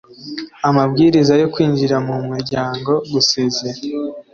amabwiriza 0.69 1.33
yo 1.41 1.47
kwinjira 1.53 1.95
mu 2.07 2.15
muryango 2.27 2.91
gusezera 3.11 3.79